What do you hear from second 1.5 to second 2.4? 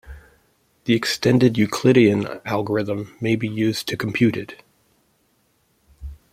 Euclidean